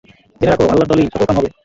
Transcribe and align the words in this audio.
জেনে 0.41 0.51
রাখ, 0.51 0.59
আল্লাহর 0.63 0.89
দলই 0.91 1.05
সফলকাম 1.05 1.35
হবে। 1.37 1.49